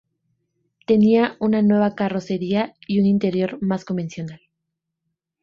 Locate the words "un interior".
2.99-3.61